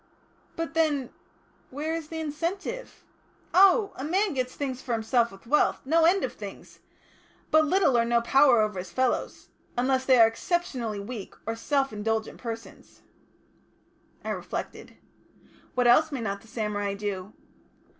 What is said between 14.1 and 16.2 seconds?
I reflected. "What else